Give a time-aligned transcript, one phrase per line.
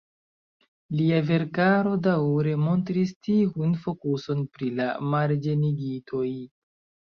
[1.01, 6.27] Lia verkaro daŭre montris tiun fokuson pri la marĝenigitoj.